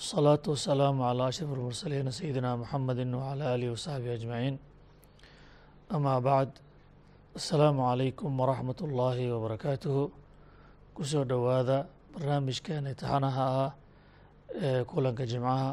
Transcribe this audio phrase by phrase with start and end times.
[0.00, 4.56] wالsalaaةu wasalaamu calى ashraf اlmursaliin sayidina muxamedi wعalى alihi wasaxbihi ajmaciin
[5.94, 6.52] ama bacd
[7.38, 10.02] asalaamu calaykum waraxmat اllahi wbarakaatuhu
[10.96, 11.78] kusoo dhowaada
[12.12, 13.70] barnaamijkeena itixaanaha ah
[14.66, 15.70] ee kulanka jimcaha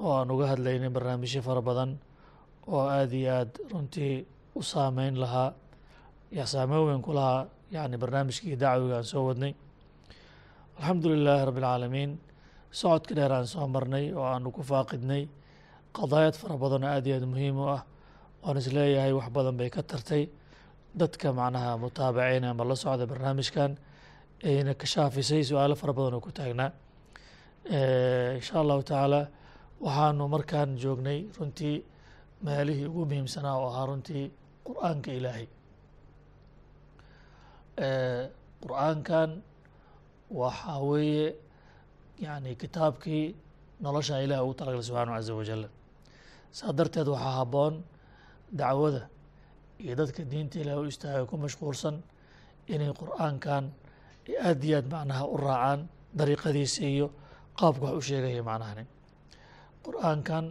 [0.00, 1.90] oo aan uga hadlaynay barnaamijyo fara badan
[2.72, 4.14] oo aada iyo aad runtii
[4.58, 5.50] u saameyn lahaa
[6.54, 9.52] saameyn weyn ku lahaa yani barnaamijkii dacwiga aan soo wadnay
[10.78, 12.10] alxamdu lilaahi rabbi اlcaalamiin
[12.79, 15.23] socodka dheer aan soo marnay oo aanu ku faaqidnay
[15.97, 17.81] qadaayad fara badan oo aad iyo aad muhiim u ah
[18.43, 20.23] waan is leeyahay wax badan bay ka tartay.
[20.99, 23.71] Dadka macnaha mutaabaceyn ama la socda barnaamijkan
[24.47, 26.71] ayna ka shaafisay su'aalo fara badan oo ku taagnaa
[28.37, 29.21] insha allahu tacaala
[29.85, 31.75] waxaanu markaan joognay runtii
[32.45, 34.23] meelihii ugu muhiimsanaa oo ahaa runtii
[34.67, 35.47] qur'aanka ilaahay.
[38.63, 39.29] Qur'aankan
[40.41, 41.27] waxaa weeye
[42.19, 43.35] yani kitaabkii
[43.81, 45.61] nolosha ilaah ugu talagalay subxaanahu caza wajal
[46.57, 47.73] saa darteed waxaa habboon
[48.59, 49.01] dacwada
[49.83, 51.95] iyo dadka diinta ilaah u istaagay ku mashquulsan
[52.73, 53.63] inay qur'aankan
[54.47, 55.79] aad iyo aad macnaha u raacaan
[56.17, 57.07] dariiqadiisa iyo
[57.59, 58.83] qaabka wax u sheegaya macnahani
[59.85, 60.45] qur'aankan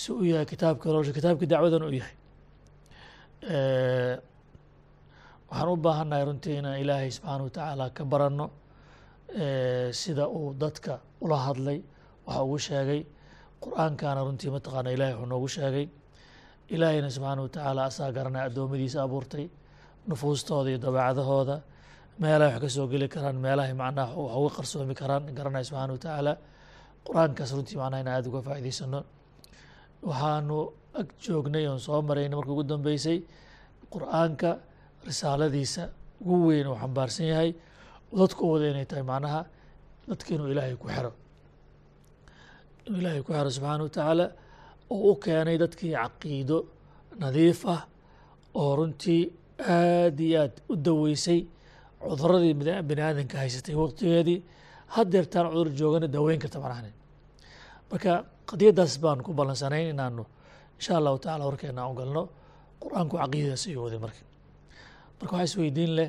[0.00, 2.14] si u yahay kitaabka nolosha kitaabkii dacwadan u yahay
[5.50, 8.46] waxaan u baahannahay runtii inaan ilaahay subxaana watacaala ka baranno
[10.00, 11.78] sida uu dadka ula hadlay
[12.26, 13.00] waxa ugu sheegay
[13.62, 15.86] qur'aankana runtii mataqaana ilahay wuxuu noogu sheegay.
[16.74, 19.46] Ilaahayna subxaana watacaala asaa garanay addoommadiisa abuurtay
[20.08, 21.56] nufuustooda iyo dabeecadahooda.
[22.20, 26.32] Meelahay wax ka soo geli karaan meelahay macnaha wax uga qarsoomi karaan garanaya subxaana watacaala
[27.06, 29.00] qur'aankaas runtii macnaha in aada uga faa'idaysano
[30.08, 30.56] waxaanu
[31.00, 33.18] ag joognay oon soo maraynay marka ugu dambeysay
[33.94, 34.50] qur'aanka
[35.08, 35.82] risaaladiisa
[36.20, 37.50] ugu weyn oo xambaarsan yahay
[38.20, 39.40] dadku wada inay tahay macnaha
[40.08, 41.10] dadka inuu ilaahay ku xero.
[42.86, 44.26] Inuu ilaahay ku xero subxaana watacaala
[44.94, 46.58] oo u keenay dadkii caqiido
[47.22, 47.82] nadiif ah
[48.60, 49.22] oo runtii
[49.76, 51.40] aad iyo aad u daweysay
[52.02, 52.54] cuduradii
[52.88, 54.38] bini aadanka haysatay waqtigeedii.
[54.94, 56.90] Haddeertaan cudur joogana daweyn karta macnahani
[57.90, 58.12] marka
[58.50, 60.24] qadiyaddaas baan ku ballansanayn inaanu
[60.78, 62.22] insha allahu tacala warkeena aan u galno
[62.82, 64.20] qur'aanku caqiidadaas ayuu waday marka.
[65.18, 66.08] Marka waxaa isweydiin leh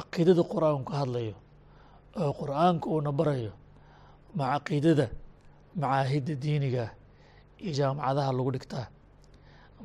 [0.00, 1.34] caqiidada qur'aanku ka hadlayo
[2.16, 3.52] oo qur'aanka uuna barayo
[4.34, 5.06] ma caqiidada
[5.76, 6.84] macaahidda diiniga
[7.60, 8.86] iyo jaamacadaha lagu dhigtaa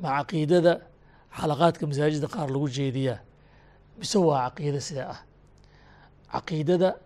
[0.00, 0.72] ma caqiidada
[1.38, 3.20] xalaqaadka masaajidda qaar lagu jeediyaa
[3.98, 5.20] mise waa caqiida sidaa ah.
[6.32, 6.98] Caqiidada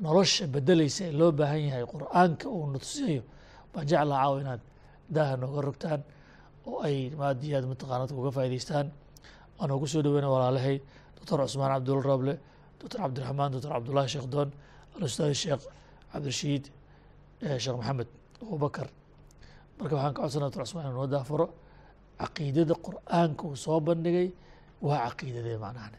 [0.00, 3.22] nolosha bedeleysa ee loo baahan yahay qur'aanka uu natusiyayo
[3.72, 4.62] baan jeclaa caawa inaad
[5.14, 6.00] daaha nooga rogtaan
[6.66, 8.86] oo ay maadi aad mataqaanad uga faa'idaystaan
[9.58, 10.78] waan ugu soo dhaweyna walaalahay
[11.24, 12.38] doctor cusmaan cabdul rable
[12.80, 14.50] doctor cabdiraxmaan doctor cabdullahi sheekh doon
[14.96, 15.62] alustaad sheekh
[16.12, 16.64] cabdirashiid
[17.42, 18.08] eh, sheekh maxamed
[18.42, 18.88] abubakar.
[19.78, 21.46] Marka waxaan ka codsana doctor cusmaan inu daafuro
[22.20, 24.28] caqiidada qur'aanka uu soo bandhigay
[24.82, 25.98] waa caqiidadee macnahane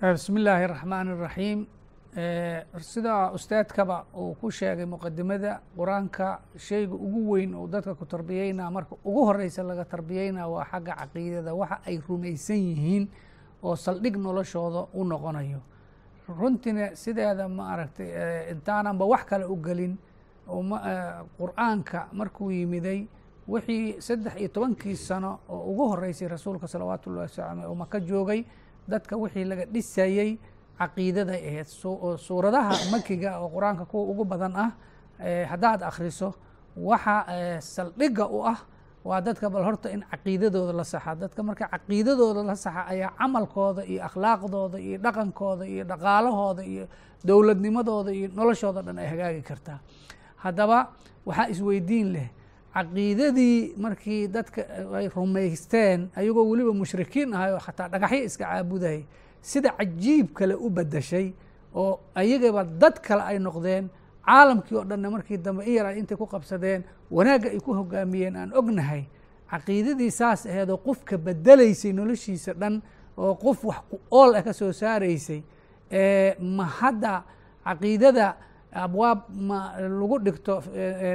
[0.00, 1.66] bismi illaahi raxmaan raxiim
[2.16, 8.70] eh, sidaa ustaadkaba uu ku sheegay muqadimada qur'aanka shayga ugu weyn oo dadka ku tarbiyeynaa
[8.70, 11.54] marka ugu horeysa laga tarbiyeynaa waa xagga caqiidada.
[11.54, 13.04] Waxa ay rumaysan yihiin
[13.62, 15.60] oo saldhig noloshooda u noqonayo.
[16.28, 18.08] Runtiina sideeda ma aragtay
[18.52, 19.96] intaananba wax kale u gelin
[21.38, 23.06] qur'aanka markuu yimiday
[23.48, 28.44] wixii saddex iyo tobankii sano oo ugu horeysay rasuulka salawaatu ullahi wasalam oo maka joogay
[28.88, 30.38] dadka wixii laga dhisayey
[30.78, 31.66] caqiidaday ahayd
[32.18, 34.70] suuradaha makiga oo qur'aanka kuwa ugu badan ah
[35.50, 36.34] haddaad akhriso
[36.76, 37.16] waxa
[37.60, 38.58] saldhigga u ah
[39.08, 43.82] waa dadka bal horta in caqiidadooda la saxa dadka marka caqiidadooda la saxa ayaa camalkooda
[43.92, 46.84] iyo akhlaaqdooda iyo dhaqankooda iyo dhaqaalahooda iyo
[47.28, 49.78] dowladnimadooda iyo noloshooda dhan ay hagaagi kartaa.
[50.42, 50.78] Haddaba
[51.28, 52.28] waxaa isweydiin leh
[52.74, 54.60] caqiidadii markii dadka
[54.98, 59.02] ay rumaysteen ayagoo weliba mushrikiin ahay oo xataa dhagaxyo iska caabudayay
[59.50, 61.26] sida cajiib kale u bedashay
[61.74, 63.84] oo ayagaba dad kale ay noqdeen
[64.26, 68.36] caalamkii oo dhanna markii dambe in yar ay intay ku qabsadeen wanaagga ay ku hogaamiyeen
[68.36, 69.04] aan ognahay
[69.50, 72.82] caqiidadii saas aheed oo qofka bedelaysay noloshiisa dhan
[73.16, 75.42] oo qof wax ku ool ah ka soo saaraysay
[76.40, 77.22] ma hadda
[77.64, 78.34] caqiidada
[78.72, 80.62] abwaab ma lagu dhigto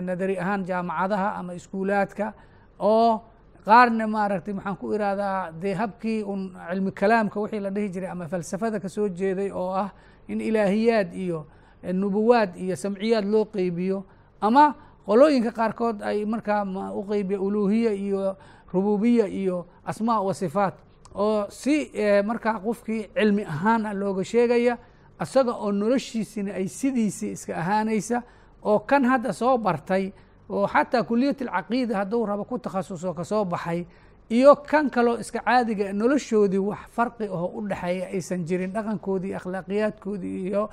[0.07, 2.33] nadari ahaan jaamacadaha ama iskuulaadka
[2.79, 3.21] oo
[3.65, 8.25] qaarna maaragtay maxaan ku irahdaa dee habkii un cilmi kalaamka wixii la dhihi jiray ama
[8.27, 9.89] falsafada ka soo jeeday oo ah
[10.27, 11.45] in ilaahiyaad iyo
[11.93, 14.03] nubuwaad iyo samciyaad loo qeybiyo
[14.41, 14.75] ama
[15.05, 16.63] qolooyinka qaarkood ay markaa
[16.93, 18.35] u qeybiya uluhiya iyo
[18.73, 20.73] rububiya iyo asmaa wa sifaat
[21.15, 21.91] oo si
[22.25, 24.77] markaa qofkii cilmi ahaan a looga sheegaya
[25.21, 28.21] isaga oo noloshiisina ay sidiisii iska ahaanaysa
[28.63, 30.11] oo kan hadda soo bartay
[30.49, 33.85] oo xataa kuliyat alcaqiida hadduu rabo ku takhasuso ka soo baxay
[34.29, 40.47] iyo kan kaloo iska caadiga noloshoodii wax farqi aho u dhexeeya aysan jirin dhaqankoodii akhlaaqiyaadkoodii
[40.47, 40.69] iyo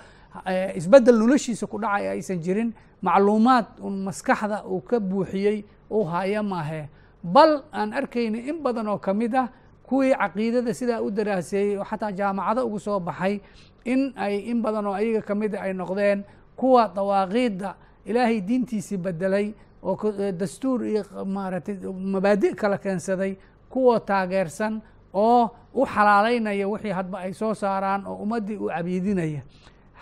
[0.76, 6.88] isbeddel noloshiisa ku dhacaya aysan jirin macluumaad un maskaxda uu ka buuxiyey uu haya maahe.
[7.22, 9.48] Bal aan arkayna in badan oo ka mid ah
[9.86, 13.40] kuwii caqiidada sidaa u daraaseeyey oo xataa jaamacado ugu soo baxay
[13.84, 16.24] in ay in badan oo ayaga kamida ay noqdeen
[16.56, 17.74] kuwa dawaaqiidda
[18.06, 19.96] ilaahay diintiisii bedelay oo
[20.32, 21.76] dastuur iyo maaragtay
[22.14, 23.36] mabaadi' kala keensaday
[23.70, 24.80] kuwa taageersan
[25.14, 29.42] oo u xalaaleynaya wixii hadba ay soo saaraan oo ummaddii u cabiidinaya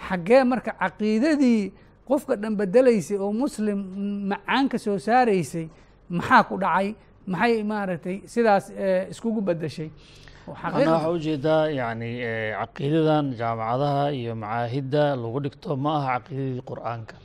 [0.08, 1.62] xaggee marka caqiidadii
[2.08, 3.78] qofka dhan bedelaysay oo muslim
[4.30, 5.66] macaanka soo saaraysay
[6.16, 6.88] maxaa ku dhacay?
[7.32, 8.64] Maxay maaragtay sidaas
[9.12, 9.90] iskugu bedeshay?
[10.46, 12.10] Ana waxaa u jeedaa yani
[12.60, 17.16] caqiidadan jaamacadaha iyo macaahidda lagu dhigto ma aha caqiidadii qur'aanka.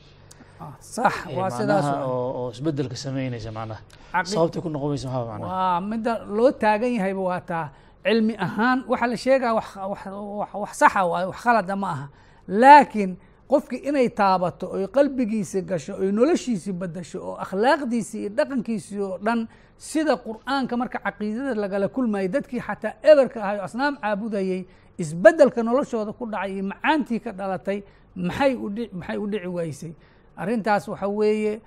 [0.79, 1.13] Sax.
[1.38, 3.81] Waa sidaas oo isbeddelka sameynaysa macnaha.
[4.25, 5.50] Sababtay ku noqonaysa maxaa macnaha?
[5.53, 7.65] Waa midda loo taagan yahayba waa taa
[8.06, 12.06] cilmi ahaan waxaa la sheegaya wax saxa waayo wax khalada ma aha
[12.47, 13.17] laakiin
[13.47, 19.47] qofkii inay taabato oy qalbigiisi gasho oy noloshiisii bedasho oo akhlaaqdiisii iyo dhaqankiisii oo dhan
[19.77, 24.65] sida qur'aanka marka caqiidada lagala kulmayay dadkii xataa eberka ahay o asnaam caabudayey
[24.97, 27.83] isbeddelka noloshooda ku dhacay iyo macaantii ka dhalatay
[28.15, 29.94] maxay udhi maxay u dhici waysay?
[30.37, 31.61] Arrintaas waxa weeye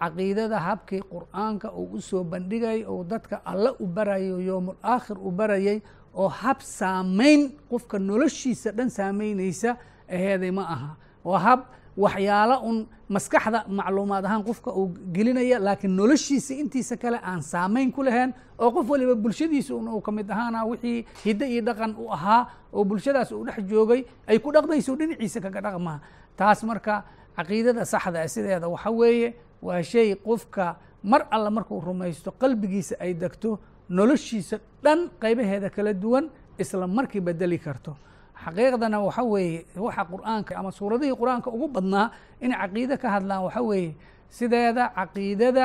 [0.00, 5.30] caqiidada habkii qur'aanka uu u soo bandhigay oo dadka alle u barayo yoomul aakhir u
[5.30, 5.80] barayay
[6.14, 9.76] oo hab saamayn qofka noloshiisa dhan saameynaysa
[10.08, 10.90] aheeday ma aha.
[11.24, 11.60] Waa hab
[11.96, 18.02] waxyaalo un maskaxda macluumaad ahaan qofka uu gelinaya laakiin noloshiisa intiisa kale aan saamayn ku
[18.02, 22.10] lahayn oo qof waliba bulshadiisa un uu ka mid ahaana wixii hiddo iyo dhaqan u
[22.12, 26.00] ahaa oo bulshadaas uu dhex joogay ay ku dhaqmayso dhinaciisa kaga dhaqmaa
[26.36, 27.04] taas marka
[27.36, 33.58] caqiidada saxda sideeda waxa weeye waa shay qofka mar alla markuu rumaysto qalbigiisa ay degto
[33.88, 36.26] noloshiisa dhan qaybaheeda kala duwan
[36.58, 37.94] isla markii bedeli karto
[38.44, 42.10] xaqiiqdana waxa weeye waxa qur'aanka ama suuradihii qur'aanka ugu badnaa
[42.40, 43.90] inay caqiide ka hadlaan waxa weeye
[44.28, 45.64] sideeda caqiidada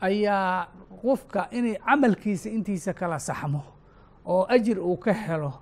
[0.00, 0.68] ayaa
[1.02, 3.62] qofka inay camalkiisa intiisa kala saxmo
[4.26, 5.52] oo ajir uu ka helo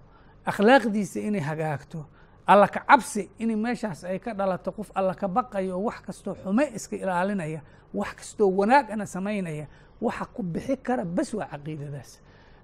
[0.51, 2.01] akhlaaqdiisa inay hagaagto
[2.47, 6.65] alla ka cabsi in meeshaas ay ka dhalato qof alla ka baqayo wax kastoo xume
[6.77, 7.61] iska ilaalinaya
[7.95, 9.67] wax kastoo wanaagana samaynaya
[10.01, 12.21] waxa ku bixi kara bas waa caqiidadaas.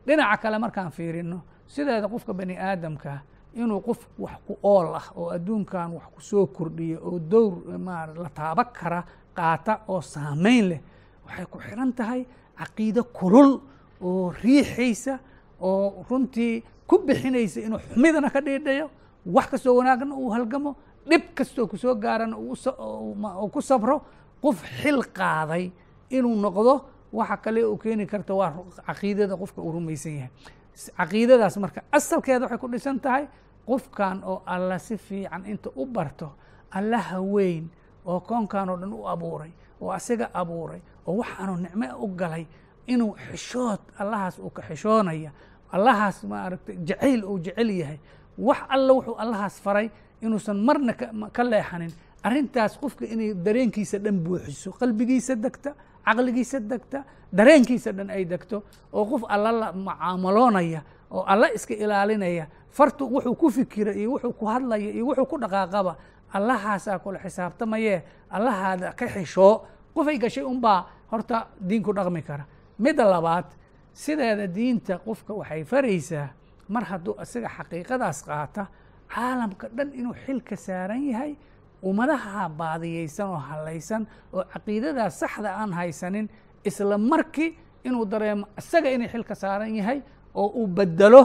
[0.07, 3.23] dhinaca kale markaan fiirino sideeda qofka bani aadamka
[3.55, 8.07] inuu qof wax ku ool ah oo adduunkan wax ku soo kordhiyo oo dowr ma
[8.07, 9.01] la taaba kara
[9.37, 10.81] qaata oo saamayn leh
[11.27, 12.27] waxay ku xiran tahay
[12.59, 13.61] caqiide kulul
[14.03, 15.19] oo riixaysa
[15.61, 18.91] oo runtii ku bixinaysa inuu xumidana ka dhiidhayo
[19.27, 20.77] wax kastoo wanaagna uu halgamo
[21.09, 24.01] dhib kastoo ku soo gaarana uu ku sabro
[24.43, 25.71] qof xil qaaday
[26.11, 26.75] inuu noqdo
[27.13, 28.53] waxa kale uu keeni karta waa
[28.87, 30.31] caqiidada qofka uu rumaysan yahay
[30.77, 33.29] caqiidadaas marka asalkeeda waxay ku dhisan tahay
[33.67, 36.33] qofkan oo alla si fiican inta u barto
[36.71, 37.69] allaha weyn
[38.07, 39.51] oo koonkan oo dhan u abuuray
[39.81, 42.47] oo asiga abuuray oo waxaanu nicmo u galay
[42.87, 45.31] inuu xishood allahaas uu ka xishoonaya
[45.73, 47.99] allahaas maaragtay jacayl uu jecel yahay
[48.39, 50.93] wax alla wuxuu allahaas faray inuusan marna
[51.33, 55.75] ka leexanin arrintaas qofka inay dareenkiisa dhan buuxiso qalbigiisa degta
[56.07, 60.81] caqligiisa degta dareenkiisa dhan ay degto oo qof alla la mucaamaloonaya
[61.11, 65.37] oo alla iska ilaalinaya fartu wuxuu ku fikira iyo wuxuu ku hadlaya iyo wuxuu ku
[65.39, 65.97] dhaqaaqaba
[66.33, 72.45] allahaasaa kula xisaabtamayee allahaada ka xishoo qofay gashay unbaa horta diinku dhaqmi kara.
[72.79, 73.45] Midda labaad
[73.93, 76.29] sideeda diinta qofka waxay faraysaa
[76.69, 78.67] mar hadduu isaga xaqiiqadaas qaata
[79.15, 81.37] caalamka dhan inuu xilka saaran yahay
[81.83, 86.29] ummadaha baadiyeysan oo halaysan oo caqiidadaas saxda aan haysanin
[86.65, 87.51] isla markii
[87.85, 89.99] inuu dareemo isaga inay xilka saaran yahay
[90.35, 91.23] oo uu bedelo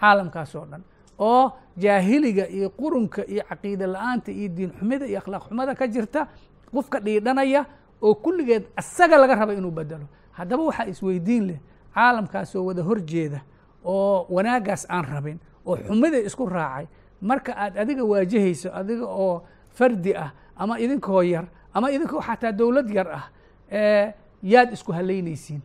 [0.00, 0.82] caalamkaas oo dhan.
[1.18, 6.26] Oo jaahiliga iyo qurunka iyo caqiide la'aanta iyo diin xumida iyo akhlaaq xumada ka jirta
[6.74, 7.64] qofka dhiidhanaya
[8.02, 11.58] oo kulligeed isaga laga raba inuu bedelo haddaba waxaa isweydiin leh
[11.94, 13.40] caalamkaasoo wada horjeeda
[13.84, 16.86] oo wanaagaas aan rabin oo xumida isku raacay
[17.20, 19.42] marka aad adiga waajahayso adiga oo
[19.80, 23.24] fardi ah ama idinkoo yar ama idinkoo xataa dowlad yar ah
[24.42, 25.60] yaad isku halaynaysiin.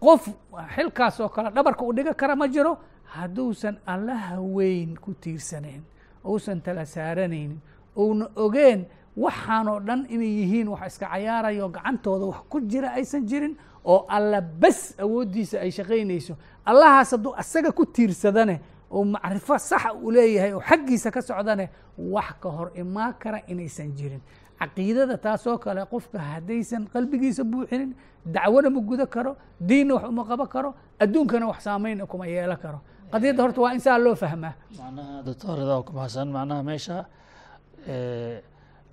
[0.00, 0.28] Qof
[0.74, 2.72] xilkaas oo kale dhabarka u dhiga kara ma jiro
[3.14, 5.82] hadduusan allaha weyn ku tiirsanayn
[6.24, 7.58] ousan tala saaranaynin
[7.96, 8.84] ouna ogeen
[9.16, 14.40] waxaanoo dhan inay yihiin wax iska cayaarayo gacantooda wax ku jira aysan jirin oo alla
[14.40, 16.34] bes awooddiisa ay shaqaynayso.
[16.64, 18.60] Allahaas hadduu asaga ku tiirsadane
[18.92, 21.66] oo macrifo saxa uu leeyahay oo xaggiisa ka socdane
[22.14, 24.22] wax ka hor imaan kara inaysan jirin.
[24.60, 27.90] Caqiidada taasoo kale qofka haddaysan qalbigiisa buuxinin
[28.34, 29.36] dacwona ma gudo karo
[29.68, 30.70] diinna wax uma qabo karo
[31.02, 32.78] adduunkana wax saameyna kuma yeelo karo.
[33.12, 34.54] Qadiyadda horta waa in saa loo fahmaa.
[34.78, 36.96] Macnaha doctorada ku mahadsan macnaha meesha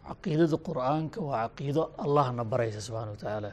[0.07, 3.51] caqiidada qur'aanka waa caqiido allahna baraysa subxana wa tacaala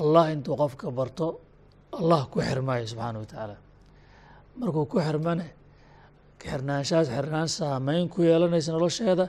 [0.00, 1.26] allah intuu qofka barto
[2.00, 3.56] allah ku xirmaayo subxaana wa tacaala
[4.60, 5.46] markuu ku xirmane
[6.42, 9.26] xirnaanshahaas xirnaan saameyn ku yeelanaysa nolosheeda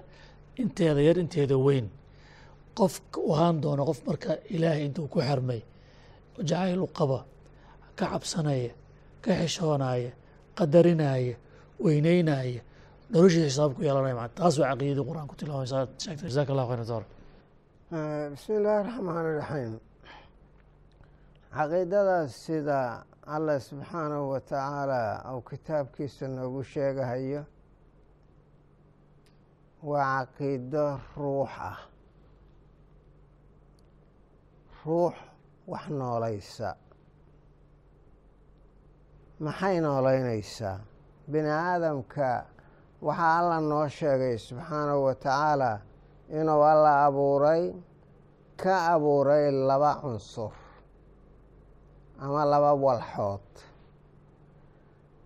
[0.62, 1.88] inteeda yar inteeda weyn.
[2.77, 5.62] Qof u ahaan doono qof marka ilaahay intuu ku xirmay
[6.50, 7.19] jacayl u qaba
[7.98, 8.72] ka cabsanaya
[9.24, 10.12] ka xishoonaya
[10.57, 11.36] qadarinaya
[11.84, 12.62] weyneynaya
[13.13, 16.29] noloshiisa xisaab ku yeelanaya maa taas waa caqiidadii qur'aan ku tilmaamaysa sheegtay.
[16.29, 17.03] Jazaaka allah khayr doctor
[18.34, 19.74] bismi illaahi raxmaan iraxiim
[21.55, 22.79] caqiidadaas sida
[23.27, 27.43] allah subxaanahu wa tacaala uu kitaabkiisa noogu sheegahayo
[29.84, 31.77] waa caqiido ruux ah.
[34.86, 35.15] Ruux
[35.67, 36.69] wax noolaysa.
[39.39, 40.79] Maxay noolaynaysaa
[41.31, 42.46] bini aadamka
[43.01, 45.72] waxaa alla noo sheegay subxaanahu wa tacaala
[46.39, 47.63] inuu alla abuuray
[48.62, 50.51] ka abuuray laba cunsur
[52.24, 53.47] ama laba walxood.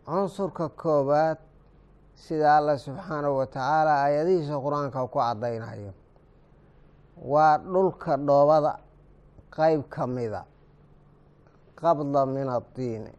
[0.05, 1.37] Cunsurka koowaad
[2.15, 5.93] sida alla subxaanahu wa tacaala aayadihiisa qur'aanka ku caddaynayo
[7.31, 8.71] waa dhulka dhoobada
[9.55, 10.41] qeyb ka mida
[11.79, 13.11] qabda min addiini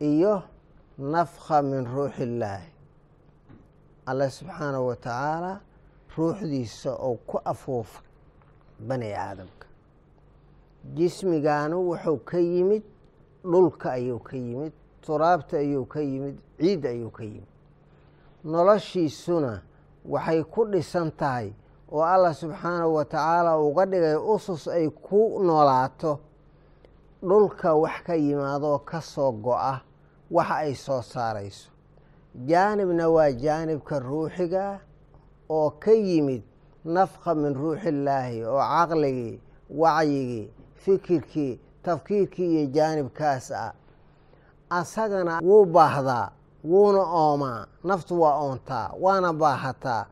[0.00, 0.42] iyo
[0.98, 2.70] nafkha min ruuxi illaahi
[4.10, 5.52] alle subxaanahu wa tacaala
[6.16, 8.04] ruuxdiisa oo ku afuufay
[8.88, 9.66] bani aadamka
[10.96, 12.82] jismigaanu wuxuu ka yimid
[13.44, 14.72] dhulka ayuu ka yimid
[15.04, 17.48] turaabta ayuu ka yimid ciid ayuu ka yimid.
[18.44, 19.62] Noloshiisuna
[20.04, 21.52] waxay ku dhisan tahay
[21.92, 26.18] oo allah subxaanahu wa tacaala uga dhigay usus ay ku noolaato.
[27.22, 29.82] Dhulka wax ka yimaadoo ka soo go-a
[30.30, 31.70] waxa ay soo saarayso.
[32.34, 34.80] Jaanibna waa jaanibka ruuxiga
[35.48, 36.42] oo ka yimid
[36.84, 40.50] nafka min ruuxi illaahi oo caqligii wacyigii
[40.84, 43.72] fikirkii tafkiirkii iyo jaanibkaas ah.
[44.70, 46.30] Asagana wuu baahdaa
[46.64, 50.06] wuuna oomaa naftu waa oontaa waana baahataa.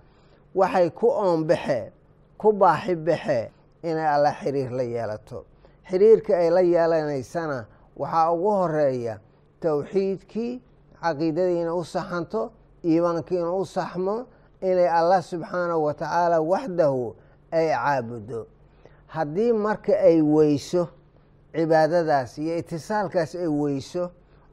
[0.55, 1.93] Waxay ku oonbaxe
[2.39, 3.51] ku baaxi baxe
[3.83, 5.45] inay alla xiriir la yeelato.
[5.89, 9.15] Xiriirka ay la yeelanaysana waxaa ugu horreeya
[9.61, 10.53] towxiidkii
[11.03, 12.51] caqiidadiina u saxanto
[12.85, 14.27] iimaankiina u saxmo
[14.61, 17.15] inay allah subxaanahu wa tacaala waxdahu
[17.53, 18.47] ay caabudo
[19.15, 20.89] haddii marka ay weyso
[21.55, 24.11] cibaadadaas iyo itisaalkaas ay weyso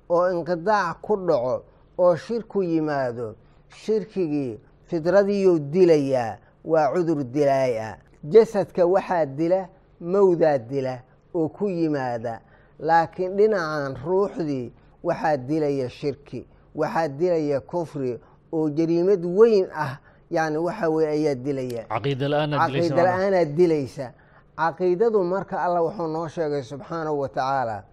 [0.10, 1.56] oo inqidaac ku dhaco
[1.98, 3.36] oo shirku yimaado
[3.70, 4.60] shirkigii
[4.90, 9.68] fidradiiyuu dilayaa waa cudur dilaay ah jasadka waxaa dila
[10.02, 11.02] mawdaa dila
[11.36, 12.42] oo ku yimaada.
[12.80, 14.72] Laakiin dhinacan ruuxdii
[15.04, 16.46] waxaa dilaya shirki
[16.76, 18.20] waxaa dilaya kufri
[18.54, 19.98] oo jariimad weyn ah
[20.32, 21.86] yani waxa weye ayaa dilaya.
[21.90, 24.12] Caqiida dilaysa
[24.58, 27.84] caqiidadu marka allah wuxuu noo sheegay subxaanahu wa tacaala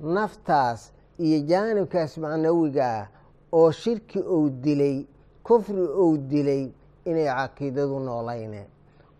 [0.00, 3.06] naftaas iyo jaanibkaas macnawiga ah
[3.52, 5.06] oo shirki ou dilay
[5.42, 6.72] kufri ou dilay
[7.04, 8.66] inay caqiidadu noolayneen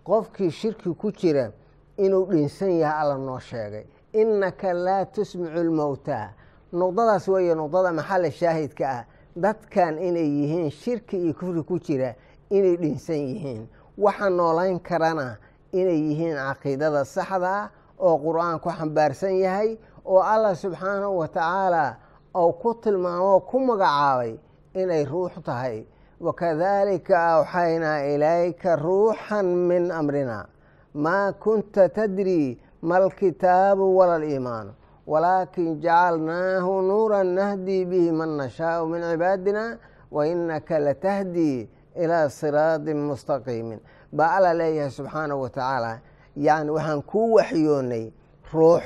[0.05, 1.53] qofkii shirki ku jira
[1.97, 6.29] inuu dhinsan yahay alla noo sheegay innaka laa tusmicu lmowtaa
[6.73, 9.05] nuqdadaas weeye nuqdada maxalla shaahidka ah
[9.37, 12.15] dadkan inay yihiin shirki iyo kufri ku jira
[12.51, 13.69] inay dhinsan yihiin.
[13.99, 15.37] Waxa noolayn karana
[15.73, 21.97] inay yihiin caqiidada saxda ah oo qur'aan ku xambaarsan yahay oo allah subxaanahu wa tacaala
[22.35, 24.39] ou ku tilmaamo ku magacaabay
[24.75, 25.87] inay ruux tahay.
[26.21, 30.49] Wakadalika awxaynaa ilayka ruuxan min amrina.
[30.95, 34.73] Maa kunta tadri ma alkitaabu wala aliimaanu
[35.07, 39.79] walaakin jacalnaahu nuuran nahdii bihi man nashaau min cibaadina
[40.11, 43.81] wa inaka latahdii ilaa siraadin mustaqiimin
[44.17, 45.93] baa alla leeyahay subxaanahu wa tacaala
[46.37, 48.13] yani waxaan kuu waxyoonay
[48.53, 48.83] ruux.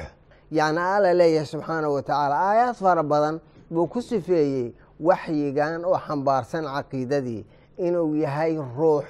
[0.50, 6.64] Yani alla leeyahay subxaanahu wa tacaala aayaad fara badan buu ku sifeeyey waxyigan oo xambaarsan
[6.64, 7.44] caqiidadii
[7.78, 9.06] inuu yahay ruux.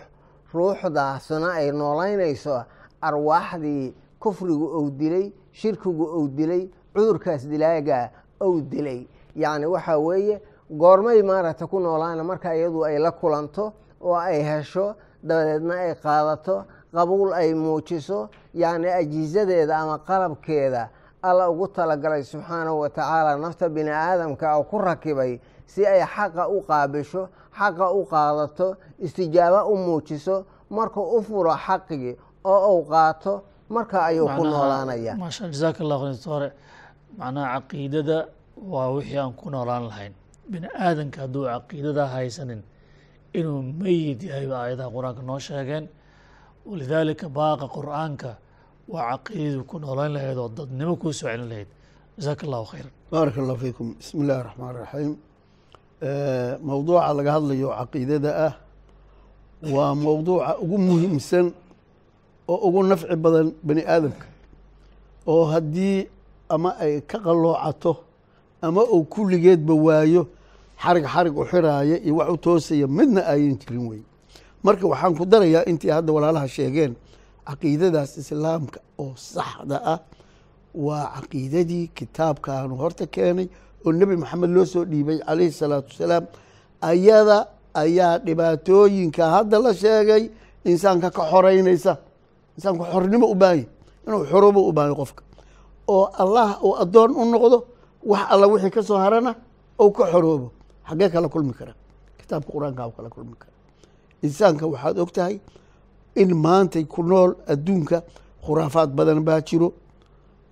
[0.55, 2.65] Ruuxdaasna ay noolaynayso
[3.03, 8.11] arwaaxdii kufrigu ou dilay shirkigu ou dilay cudurkaas dilaaga
[8.41, 9.07] ou dilay.
[9.37, 14.95] Yacni waxaa weeye goormay maaragta ku noolaana marka iyadu ay la kulanto oo ay hesho
[15.23, 20.89] dabadeedna ay qaadato qabuul ay muujiso yacni ajiisadeeda ama qalabkeeda
[21.23, 26.49] alla ugu talagalay subxaanahu wa tacaala nafta bini aadamka oo ku rakibay si ay xaqa
[26.49, 33.43] u qaabisho xaqa u qaadato istijaabo u muujiso markuu u furo xaqigii oo uu qaato
[33.69, 35.15] marka ayuu ku noolaanaya.
[35.17, 36.53] Maasha jazaaka allah khayr hore
[37.19, 40.13] macnaha caqiidada waa wixii aan ku noolaan lahayn.
[40.49, 42.63] Bini aadanka hadduu caqiidada haysanin
[43.39, 45.85] inuu meyid yahay ba aayadaha qur'aanka noo sheegeen.
[46.69, 48.31] Walidaalika baaqa qur'aanka
[48.93, 51.69] waa caqiidadu ku noolaan lahayd oo dadnimo kuu soo celin lahayd.
[52.19, 52.93] Jazaaka allahu khayran.
[53.13, 53.87] Baarak allah fiikum.
[53.99, 55.13] Bismi illahi raxmaan raxiim
[56.69, 58.55] mowduuca laga hadlayo caqiidada ah
[59.75, 61.47] waa mowduuca ugu muhiimsan
[62.53, 64.27] oo ugu nafci badan bani aadamka.
[65.31, 66.09] Oo haddii
[66.55, 67.93] ama ay ka qalloocato
[68.63, 70.23] ama uu kulligeedba waayo
[70.83, 74.03] xarig xarig u xiraaya iyo wax u toosaya midna ayan jirin wey
[74.65, 76.93] marka waxaan ku darayaa intii hadda walaalaha sheegeen
[77.49, 79.99] caqiidadaas islaamka oo saxda ah
[80.75, 83.49] waa caqiidadii kitaabkaanu horta keenay
[83.85, 86.25] oo nebi maxamed loo soo dhiibay calayhi salaatu wasalaam.
[86.91, 87.39] Ayada
[87.83, 90.23] ayaa dhibaatooyinka hadda la sheegay
[90.71, 91.93] insaanka ka xoreynaysa
[92.57, 93.67] insaanku xornimo u baahanya
[94.07, 95.23] inuu xorobo u baahanya qofka.
[95.93, 97.59] Oo allah uu addoon u noqdo
[98.11, 99.33] wax alla wixii ka soo harana
[99.79, 100.49] ou ka xoroobo
[100.89, 101.75] xaggee kala kulmi kara.
[102.19, 103.53] Kitaabka qur'aanka kala kulmi kara.
[104.23, 105.41] Insaanka waxaad og tahay
[106.17, 108.03] in maantay ku nool adduunka
[108.45, 109.73] khuraafaad badan baa jiro.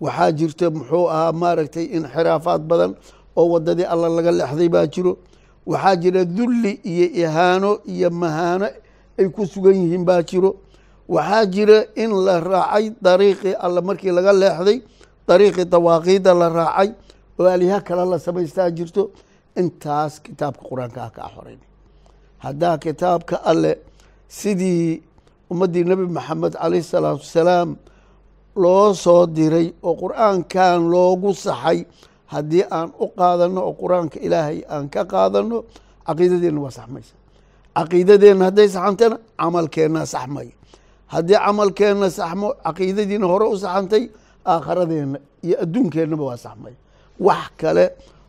[0.00, 2.92] Waxaa jirta muxuu ahaa maaragtay inxiraafaad badan
[3.36, 5.12] oo waddadii alla laga leexday baa jiro.
[5.66, 8.66] Waxaa jira dulli iyo ihaano iyo mahaano
[9.18, 10.50] ay ku sugan yihiin baa jiro.
[11.08, 14.82] Waxaa jira in la raacay dariiqii alla markii laga leexday
[15.28, 16.88] dariiqii dawaaqiidda la raacay
[17.38, 19.10] oo aliha kale la samaystaa jirto
[19.60, 21.60] intaas kitaabka qur'aanka ah kaa xoreyn.
[22.44, 23.72] Haddaa kitaabka alle
[24.38, 25.02] sidii
[25.52, 27.70] ummaddii nebi maxamed calayhi salaatu wasalaam
[28.62, 31.78] loo soo diray oo qur'aankan loogu saxay
[32.32, 35.58] haddii aan u qaadano oo qur'aanka ilaahay aan ka qaadano
[36.06, 37.14] caqiidadeenna waa saxmaysa
[37.76, 40.52] caqiidadeenna hadday saxantana camalkeennaa saxmaya
[41.14, 44.04] haddii camalkeenna saxmo caqiidadiina hore u saxantay
[44.52, 46.76] aakharadeenna iyo adduunkeennaba waa saxmaya
[47.26, 47.84] wax kale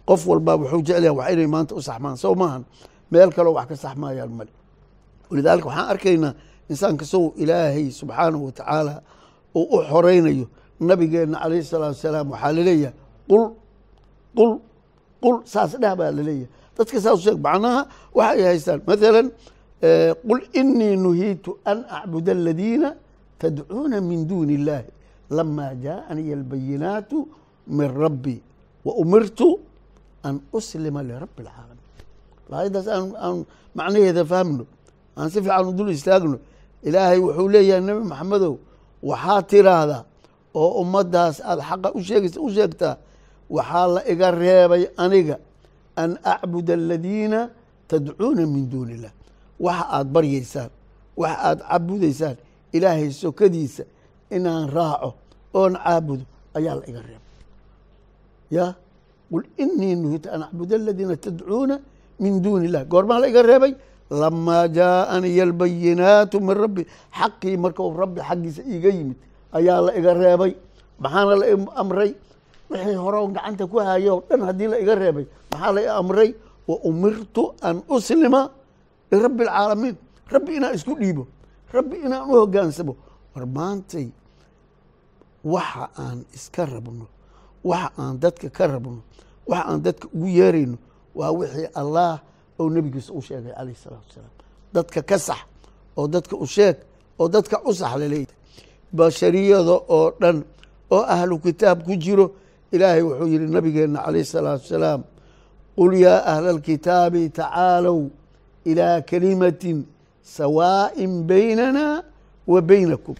[0.10, 2.15] qof walbaa wuxuu jeclaya wax inay maanta u saxmaan.
[2.24, 2.63] Sow maahan
[3.12, 4.52] meel kaleo wax ka saxmayaan male
[5.30, 6.34] walidaalika waxaan arkaynaa
[6.72, 8.93] insaanka sow ilaahay subxaanahu wa tacaala
[9.60, 10.45] uu u xoreynayo
[10.89, 12.93] nabigeenna calayhi salaatu wasalaam waxaa la leeyahay
[13.30, 13.43] qul
[14.38, 14.52] qul
[15.24, 17.82] qul saas dheh baa la leeyahay dadka saas sheeg macnaha
[18.19, 19.28] waxay haystaan mathalan
[20.28, 22.89] qul inii nuhiitu an acbuda aladiina
[23.41, 24.88] tadcuuna min duuni illahi
[25.38, 27.17] lama jaaaniya albayinaatu
[27.78, 28.36] min rabbi
[28.86, 29.48] wa umirtu
[30.27, 31.88] an uslima lirabbi alcaalamiin
[32.55, 33.38] aayaddaas aan aan
[33.77, 34.63] macnaheeda fahmno
[35.17, 36.38] aan si fiican u dul istaagno
[36.88, 38.53] ilaahay wuxuu leeyahay nebi maxamedow
[39.10, 40.01] waxaa tiraahdaa
[40.62, 42.95] oo ummaddaas aada xaqa u sheegaysa u sheegtaa
[43.55, 45.36] waxaa la iga reebay aniga
[46.01, 47.39] an acbuda aladiina
[47.89, 49.13] tadcuuna min duuni illah
[49.65, 50.69] waxa aada baryaysaan
[51.21, 52.36] waxa aada cabudaysaan
[52.75, 53.84] ilaahay sokadiisa
[54.36, 55.10] inaan raaco
[55.60, 56.23] oon caabudo
[56.58, 57.27] ayaa la iga reebay
[58.55, 58.65] ya
[59.30, 61.76] qul inii nuhitu an acbuda aladiina tadcuuna
[62.20, 63.74] min duuni illah goormaa la iga reebay
[64.22, 66.84] lamaa jaaaniya albayinaatu min rabbi
[67.20, 69.18] xaqii markau rabbi xaggiisa iiga yimid
[69.58, 70.52] ayaa la iga reebay
[71.04, 71.46] maxaana la
[71.82, 72.12] amray
[72.70, 76.30] wixii hore gacanta ku hayo o dhan haddii la iga reebay maxaa la amray
[76.70, 78.42] wa umirtu an uslima
[79.12, 79.96] lirabbi alcaalamiin
[80.34, 81.24] rabbi inaan isku dhiibo
[81.78, 82.94] rabbi inaan u hogaansamo
[83.34, 83.46] war
[85.44, 87.08] waxa aan iska rabno
[87.63, 89.02] waxa aan dadka ka rabno
[89.48, 90.78] waxa aan dadka ugu yeerayno
[91.15, 92.22] waa wixii allah
[92.60, 94.34] ou nebigiisa u sheegay calayh isalaatu wasalaam.
[94.74, 95.41] Dadka ka sax
[95.98, 96.76] oo dadka u sheeg
[97.19, 98.36] oo dadka u sax la leeyahay
[98.93, 100.38] bashariyada oo dhan
[100.91, 102.26] oo ahlu kitaab ku jiro
[102.72, 105.02] ilaahay wuxuu yihi nabigeenna calayh isalaatu wasalaam
[105.78, 108.00] qul yaa ahla alkitaabi tacaalow
[108.65, 109.78] ilaa kalimatin
[110.24, 112.04] sawaa'in baynana
[112.48, 113.15] wa baynakum.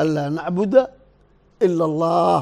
[0.00, 0.82] Anlaa nacbuda
[1.60, 2.38] ila allah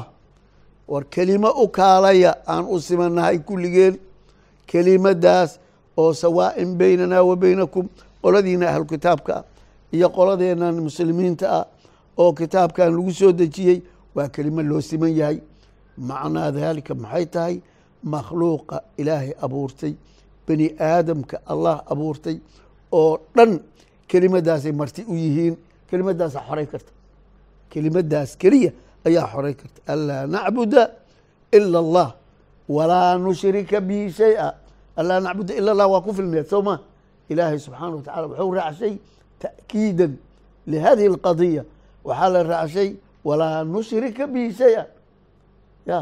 [0.87, 3.99] war kelimo u kaalaya aan u simanahay kulligeen.
[4.67, 5.59] Kelimadaas
[5.97, 7.89] oo sawaa'in baynana wa baynakum
[8.21, 9.43] qoladiina ahlu kitaabka ah
[9.91, 11.65] iyo qoladeennan muslimiinta ah
[12.17, 13.81] oo kitaabkan lagu soo dejiyey
[14.15, 15.39] waa kelimo loo siman yahay.
[15.97, 17.55] Macnaa daalika maxay tahay?
[18.03, 19.93] Makhluuqa ilaahay abuurtay
[20.47, 22.37] bani aadamka allah abuurtay
[22.91, 23.59] oo dhan
[24.07, 25.55] kelimadaasay marti u yihiin.
[25.89, 26.91] Kelimadaasaa xoray karta.
[27.69, 28.71] Kelimadaas keliya
[29.07, 29.79] ayaa xoray karta.
[29.93, 30.83] Anlaa nacbuda
[31.57, 32.09] ila allah
[32.69, 34.47] walaa nushrika bihi shaya.
[34.99, 36.75] Anlaa nacbuda ila allah waa ku filneed soo ma?
[37.31, 38.93] Ilaahay subxaana wa tacala wuxuu raacshay
[39.41, 40.11] ta'kiidan
[40.71, 41.63] lihadihi alqadiya
[42.07, 42.89] waxaa la raacshay
[43.27, 44.83] walaa nushrika bihi shaya.
[45.87, 45.99] Ya.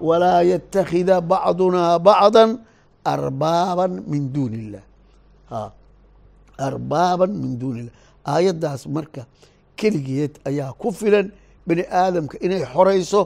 [0.00, 2.42] Walaa yatakhida bacduna bacda
[3.04, 4.84] arbaaba min duuni illah
[5.50, 5.72] ha.
[6.58, 9.22] Arbaaban min duuni illah aayaddaas marka
[9.80, 11.26] keligeed ayaa ku filan
[11.66, 13.20] bini aadamka inay xorayso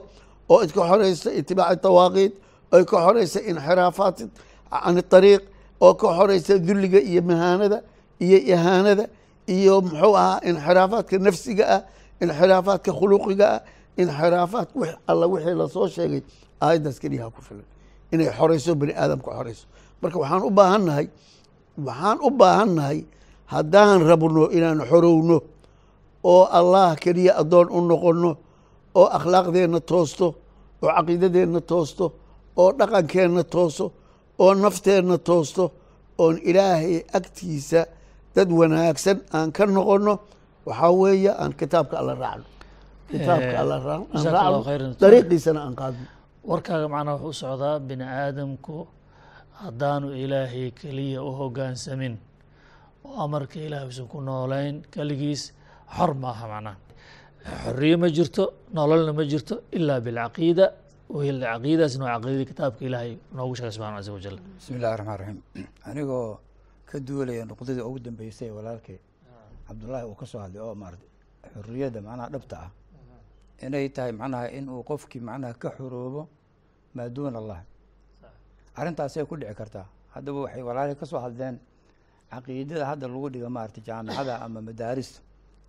[0.52, 2.32] oo ka xorayso itibaaci tawaaqiid
[2.74, 4.16] ay ka xorayso inxiraafaat
[4.70, 5.42] can ariiq
[5.84, 7.78] oo ka xoraysa dulliga iyo mahaanada
[8.24, 9.04] iyo ihaanada
[9.56, 11.80] iyo muxuu ahaa inxiraafaadka nafsiga ah
[12.24, 13.60] inxiraafaadka khuluqiga ah
[14.02, 16.22] inxiraafaat w alla wixii la soo sheegay
[16.64, 17.66] aayaddaas keliyaha ku filan
[18.12, 19.64] inay xorayso bani aadamka xorayso.
[20.02, 21.06] Marka waxaan u baahan nahay
[21.88, 22.98] waxaan u baahan nahay
[23.52, 25.36] haddaan rabno inaan xorowno
[26.30, 28.30] oo allah keliya addoon u noqonno
[29.00, 30.26] oo akhlaaqdeenna toosto
[30.82, 32.04] oo caqiidadeenna toosto
[32.60, 33.84] oo dhaqankeenna tooso
[34.42, 35.64] oo nafteenna toosto
[36.22, 37.80] oon ilaahay agtiisa
[38.34, 40.14] dad wanaagsan aan ka noqonno
[40.66, 42.44] waxaa weeye aan kitaabka alla raacno.
[43.10, 43.76] Kitaabka alla
[44.14, 46.04] aan raacno dariiqiisana aan qaadno.
[46.50, 48.76] Warkaaga macnaha wuxuu u socdaa bini aadamku
[49.62, 52.14] haddaanu ilaahay keliya u hoggaansamin
[53.04, 55.42] oo amarka ilaahay uusan ku noolayn keligiis
[55.96, 56.76] xor maaha macnaha.
[57.64, 58.44] Xorriye ma jirto
[58.76, 60.66] nololna ma jirto ilaa bilcaqiida
[61.12, 65.38] caqiidadaasna waa caqiidadii kitaabka ilaahay noogu sheegay subxana caza wajal bismi illahi raxmaan raxiim
[65.88, 66.38] anigoo
[66.88, 68.98] ka duulaya nuqdadii ugu dambeysay walaalkay
[69.66, 71.06] cabdullaahi uu ka hadlay oo maarata
[71.54, 72.70] xorriyadda macnaha dhabta ah
[73.66, 76.22] inay tahay macnaha in qofkii macnaha ka xoroobo
[76.94, 77.60] maa duuna allah.
[78.78, 79.86] Arrintaasay ku dhici kartaa.
[80.14, 81.56] Haddaba waxay walaalihii ka hadleen
[82.32, 85.20] caqiidada hadda lagu dhiga maarata jaamicada ama madaarista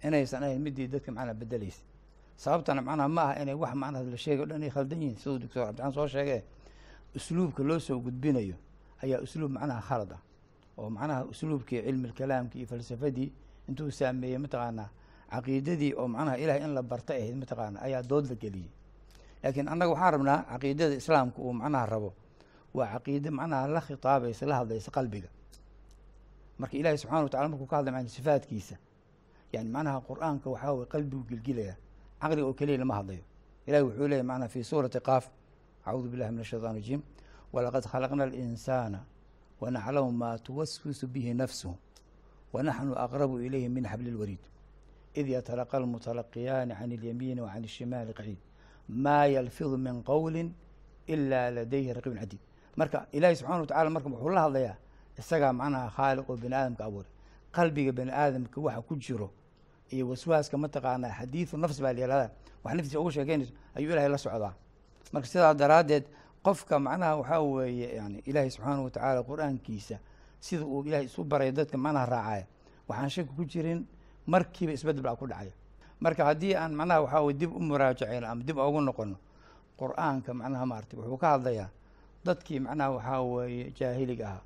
[0.04, 1.82] inaysan ahayn midii dadka macnaha bedeleysa
[2.38, 5.18] sababtana macnaha ma aha inay wax macnaha la sheegay o dhan ay khaldan yihiin.
[5.18, 6.44] Siduu doctor cabdixaan soo sheegee
[7.16, 8.56] usluubka loo soo gudbinayo
[9.04, 10.22] ayaa usluub macnaha khalad ah.
[10.78, 13.32] Oo macnaha usluubkii cilmi kalaamkii iyo falsafadii
[13.70, 14.90] intuu saameeyey mataqaanaa
[15.32, 18.70] caqiidadii oo macnaha ilahay in la barta ahayd mataqaana ayaa dood la geliyey.
[19.44, 22.14] Laakiin annaga waxaan rabnaa caqiidada islaamka uu macnaha rabo
[22.74, 25.30] waa caqiide macnaha la khitaabaysa la hadlaysa qalbiga.
[26.58, 28.76] Marka ilaahay subxana wa tacala markuu ka hadlay macna sifaadkiisa
[29.53, 31.77] yani macnaha qur-aanka waxaa weye qalbigu gelgilaya
[32.21, 33.25] caqliga oo keliya lama hadlayo
[33.67, 35.31] ilahi wuxuu leeyay macnaha fi suurati qaaf
[35.85, 37.03] acuudu billahi min ashaytan rajiim
[37.53, 39.05] walaqad khalaqna alinsaana
[39.61, 41.77] wanaclamu maa tuwaswisu bihi nafsuhu
[42.53, 44.43] wanaxnu aqrabu ilayhi min xabli lwariid
[45.15, 48.39] id yatalaqa almutalaqiyaani can اlyamiini wa can الshimaali qaciid
[48.89, 50.53] maa yalfidu min qowli
[51.07, 52.41] ila ladayhi raqibun cadiid
[52.77, 54.77] marka ilaahi subxana wa tacala marka wuxuu la hadlayaa
[55.19, 57.11] isagaa macnaha khaaliq oo bani aadamka abuuray
[57.53, 59.31] qalbiga bani aadamka waxa ku jiro
[59.90, 62.30] iyo waswaaska mataqaanaa xadiidu nafs baa la yihahdaa
[62.64, 64.54] wax naftiisa uga sheekeynayso ayuu ilahay la socdaa.
[65.14, 66.04] Marka sidaa daraaddeed
[66.44, 69.98] qofka macnaha waxaa weeye yani ilaahay subxaana wa tacaala qur'aankiisa
[70.40, 72.46] sida uu ilahay isu baray dadka macnaha raacaya
[72.88, 73.86] waxaan shaki ku jirin
[74.28, 75.52] markiiba isbeddel baa ku dhacaya.
[76.00, 79.16] Marka haddii aan macnaha waxaa weye dib u muraajaceyno ama dib ugu noqono
[79.80, 81.70] qur'aanka macnaha maarata wuxuu ka hadlayaa
[82.26, 84.42] dadkii macnaha waxaa weeye jaahiliga ahaa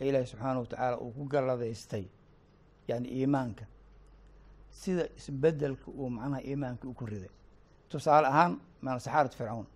[0.00, 2.04] ee ilaahay subxaana wa tacaala uu ku galladaystay
[2.88, 3.64] yani iimaanka
[4.80, 7.30] sida isbeddelka uu macnaha iimaanka u ku riday.
[7.88, 8.52] Tusaale ahaan
[8.98, 9.66] saxaarat fircawn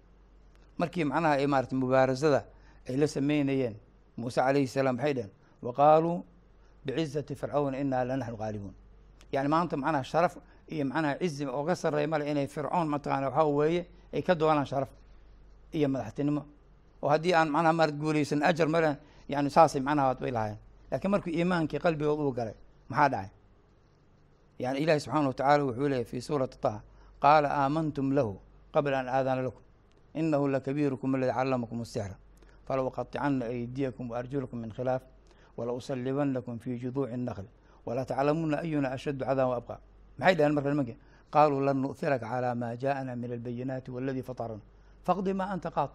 [0.79, 2.41] markii macnaha ay maarata mubaarasada
[2.89, 3.77] ay la sameynayeen
[4.17, 5.31] muuse calayhi salaam maxay dheheen
[5.63, 6.25] wa qaaluu
[6.85, 8.75] bicizati fircawna inaa lanaxnu qaalibuun
[9.33, 10.35] yani maanta macnaha sharaf
[10.69, 13.83] iyo macnaha cizi ooga sarreeya male inay fircoon mataqaana waxaa weeye
[14.15, 14.91] ay ka doonaan sharaf
[15.73, 16.43] iyo madaxtinimo.
[17.03, 18.97] Oo haddii aan macnaha maarad guuleysan ajar male
[19.29, 20.59] yani saasay macnaha bay lahaayeen.
[20.91, 22.55] Laakiin markuu iimaankii qalbigood uu galay
[22.89, 23.31] maxaa dhacay
[24.60, 26.82] yani ilahi subxaana wa tacala wuxuu leeyay fi suurati taha
[27.20, 28.40] qaala aamantum lahu
[28.74, 29.62] qabla an aadana lakum
[30.14, 32.18] inahu lakabiirukum aladi callamakum asixra
[32.68, 35.02] falaw qaطicana aydiyakum waarjulakum min khilaaf
[35.58, 37.50] wala usalibanakum fi juduuci الnakli
[37.86, 39.80] wala taclamuuna ayuna ashaddu cadaan wa abqa
[40.20, 40.98] maxay dhaheen marka nimankii
[41.32, 44.62] qaaluu lan nu'hiraka calى ma jaءana min albayinaati waladi fatarana
[45.04, 45.90] faqdi ma anta qaad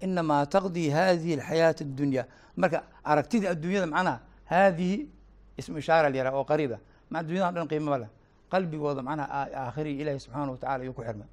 [0.00, 2.26] inamaa taqdii hadihi alxayaati addunya
[2.56, 5.08] marka aragtidii adduunyada macnaha haadihi
[5.56, 6.78] ismu ishaara la yaraha oo qariiba
[7.09, 8.09] ma addunyada dhan qiimaba leh.
[8.51, 11.27] Qalbigooda macnaha aakhiri ilaahi subxaana wa tacala ayuu ku xirmay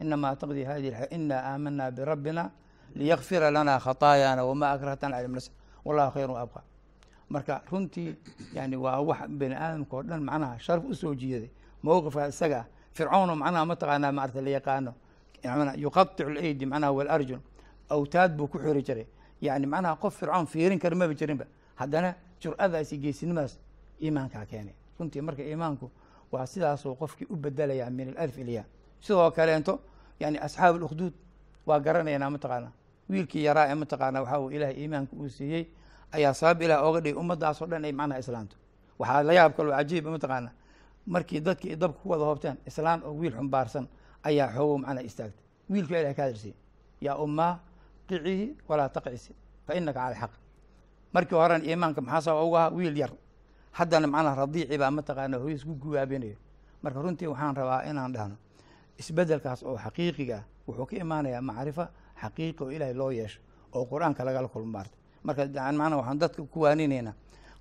[0.00, 2.50] inamaa taqdii hadihi alxaya inaa aamanaa birabbina
[2.94, 5.50] liyakfira lana khataayaana wama akrahtana cala nas
[5.84, 6.62] wallahu khayru wa abqa.
[7.28, 8.16] Marka runtii
[8.54, 11.50] yani waa wax bani aadamka oo dhan macnaha sharaf u soo jiiday.
[11.82, 14.94] Mowqifka isaga ah fircoon oo macnaha mataqaanaa maarata la yaqaano
[15.76, 17.40] yuqaicu leydi macnaha walarjul
[17.90, 19.06] awtaad buu ku xiri jiray.
[19.42, 21.44] Yani macnaha qof fircoon fiirin kara maba jirinba.
[21.76, 23.58] Haddana jur'adaas iyo geesinimadaas
[24.00, 25.90] iimaankaa keenay runtii marka iimaanku
[26.32, 28.64] waa sidaasuu qofkii u bedelayaa min alalf ilya
[29.00, 29.80] sidoo kaleento
[30.20, 31.12] yani asxaabu اlukhduud
[31.66, 32.70] waa garanaynaa mataqaana
[33.10, 35.64] wiilkii yaraa ee mataqaana waxaa ilahay iimaanka uu siiyey
[36.12, 38.56] ayaa sabab ilah ooga dhigay ummaddaasoo dhan ay macnaha islaamto
[38.98, 40.50] waxaa la yaab kaloo cajiiba mataqaana
[41.06, 43.86] markii dadkii dabka ku wada hoobteen islaan oo wiil xumbaarsan
[44.22, 45.44] ayaa xoogow macnaha istaagtay.
[45.70, 46.56] Wiilka ilahay ka hadlsiiyey
[47.00, 47.52] yaa ummaa
[48.08, 49.32] qicihi walaa taqcisi
[49.66, 50.32] fa inaka cala xaq
[51.14, 52.70] markii horena iimaanka maxaa sabab ugu ahaa?
[52.76, 53.12] Wiil yar
[53.78, 56.36] haddana macnaha radiici baa mataqaana hooyis ku guwaabinayo.
[56.82, 58.36] Marka runtii waxaan rabaa inaan dhahno
[59.00, 61.84] isbedelkaas oo xaqiiqiga ah wuxuu ka imaanayaa macrifa
[62.22, 63.40] xaqiiqi oo ilaahay loo yeesho
[63.74, 64.94] oo qur'aanka lagala kulmo maarta.
[65.24, 67.14] Marka macnaha waxaan dadka ku waaninaynaa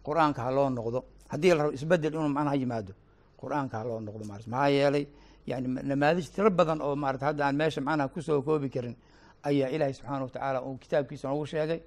[0.05, 0.99] qur'aanka ha loo noqdo.
[1.31, 2.93] Haddii la rabo isbeddel inuu macnaha yimaado
[3.41, 5.05] qur'aanka ha loo noqdo maarata maxaa yeelay
[5.47, 8.95] yani namaadij tiro badan oo maarata hadda aan meesha macnaha ku soo koobi karin
[9.43, 11.79] ayaa ilaahay subxaana watacaala uu kitaabkiisa noogu sheegay.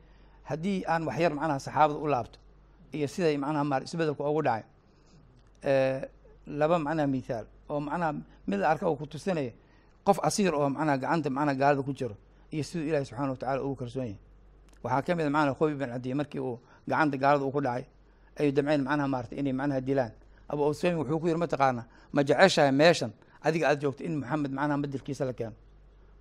[0.51, 2.39] Haddii aan waxyar macnaha saxaabada u laabto
[2.93, 4.65] iyo siday macnaha ma isbedelku ugu dhacay.
[6.47, 8.13] Laba macnaha mithaal oo macnaha
[8.47, 9.53] mid la arka oo ku tusinaya
[10.05, 12.17] qof asiir oo macnaha gacanta macnaha gaalada ku jiro
[12.53, 14.19] iyo siduu ilahi subxana watacala ugu kalsoon yahay.
[14.83, 17.85] Waxaa ka mid a macnaha khobi bin cadiy markii uu gacanta gaalada uu ku dhacay
[18.41, 20.13] ay damceen macnaha maarata inay macnaha dilaan.
[20.49, 23.13] Abu usami wuxuu ku yidhi mataqaana ma jeceshahay meeshan?
[23.45, 25.53] Adiga aad joogto in maxamed macnaha bedelkiisa la keeno.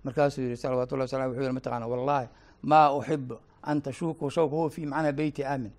[0.04, 2.28] Markaasuu yihi salawatu llahi wasala wuxuu yihi mataqana wallahi
[2.62, 5.72] maa uxibu an tashuuku shawkahu fi macnaha beyti aamin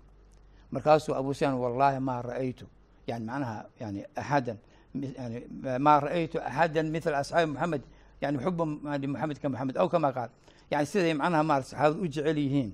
[0.72, 2.66] markaasuu abu sufyaan wallahi ma ra'aytu.
[3.06, 4.58] Yani macnaha yani axadan
[4.94, 5.36] yani
[5.78, 7.82] ma ra'aytu axada mithla asxaabi moxamed
[8.22, 10.30] yani xuba moxamed ka moxamed aw kama qaal.
[10.70, 12.70] Yani siday macnaha maarata saxaabada u jecel yihiin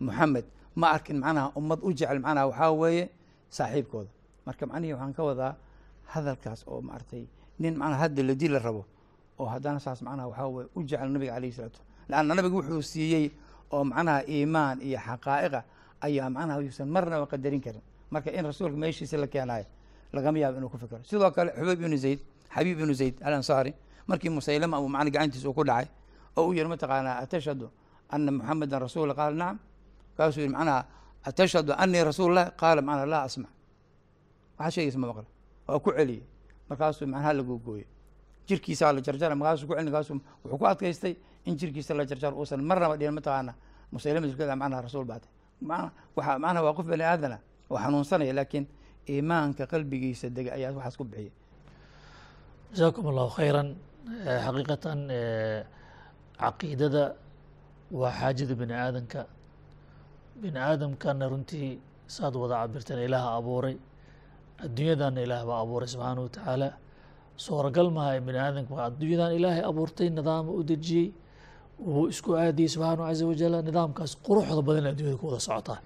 [0.00, 0.44] moxamed
[0.76, 3.04] ma arkin macnaha ummad u jecel macnaha waxaa weeye
[3.50, 4.10] saaxiibkooda.
[4.46, 5.52] Marka macnihii waxaan ka wadaa
[6.12, 7.24] hadalkaas oo maaragtay
[7.58, 8.84] nin macnaha hadda la dila rabo
[9.38, 13.30] oo haddana saas macnaha waxaa weye u jecel nabiga alayh salatu leanna nabiga wuxuu siiyey
[13.72, 15.60] oo macnaha iimaan iyo xaqaa'iqa
[16.00, 19.66] ayaa macnaha yuusan marnaba qadarin karin marka in rasuulka meeshiisa la keenaayo
[20.12, 22.20] lagama yaabo inuu ku fikro sidoo kale xubayb ibnu zayd
[22.54, 23.72] xabiib ibnu zayd alansaari
[24.06, 25.86] markii musaylama uu macna gacantiisa uu ku dhacay
[26.36, 27.66] oo u yihi mataqaanaa atashhadu
[28.14, 29.58] ana muxamedan rasuula qaala nacam
[30.16, 30.80] markaasuu yihi macnaha
[31.28, 33.50] atashhadu anii rasuul lah qaala macnaa laa asmac
[34.58, 35.24] waxaa sheegaysa ma maqla
[35.68, 36.22] waa ku celiyey
[36.70, 37.86] markaasuu macnaha la googooyey
[38.48, 41.14] jirkiisaa la jarjara markaasuu ku celi markaasuu wuxuu ku adkaystay
[41.48, 43.52] in jirkiisa la jarjaro uusan marnaba dhihin mataqaana
[43.92, 45.30] musaylama jirkada macnaha rasuul baatay
[45.62, 47.38] waa macnaha waa qof bani aadana
[47.70, 48.66] oo xanuunsanaya laakiin
[49.08, 51.32] iimaanka qalbigiisa dega ayaa waxaas ku bixiyay
[52.72, 53.68] jasaakum allahu khayran
[54.44, 54.98] xaqiiqatan
[56.40, 57.04] caqiidada
[58.00, 59.20] waa xaajada bini aadanka
[60.40, 63.76] bini aadamkana runtii saad wada cabirteen ilaaha abuuray.
[64.64, 66.68] Adduunyadana ilaah baa abuuray subxaana wa tacaala
[67.44, 71.08] suuragal maha bini aadamka adduunyadan ilaahay abuurtay nidaama u dejiyey
[71.84, 75.78] wuu isku aadiyey subxaanahu caza wajal nidaamkaas quruxda badan addunyada ku wada socotaa.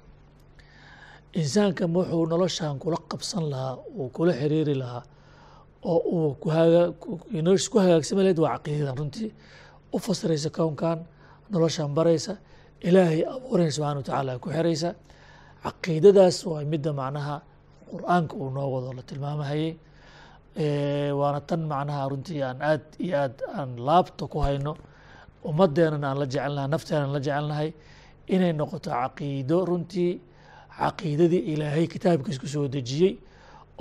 [1.40, 5.02] Insaanka wuxuu noloshan kula qabsan lahaa uu kula xiriiri lahaa
[5.92, 9.30] oo uu nolosha ku hagaagsami lahayd waa caqiidadan runtii.
[9.94, 10.98] U fasiraysa kownkan
[11.52, 12.32] noloshan baraysa
[12.88, 14.90] ilaahay abuurayna subxana wa tacaala ku xiraysa.
[15.64, 17.36] Caqiidadaas waa midda macnaha
[17.90, 19.70] qur'aanka uu noo wado la tilmaamahayey
[21.20, 24.72] waana tan macnaha runtii aan aad iyo aad aan laabta ku hayno
[25.48, 27.68] ummadeenan aan la jecelnahay nafteenan la jecelnahay
[28.34, 30.12] inay noqoto caqiido runtii
[30.78, 33.12] caqiidadii ilaahay kitaabkiis ku soo dejiyey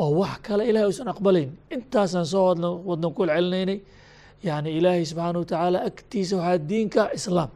[0.03, 3.79] oo wax kale ilahay uusan aqbalayn intaasaan soo wadn wadnan ku celcelinaynay
[4.47, 7.49] yani ilaahay subxaana wa tacaala agtiisa waxaa diinka islaam.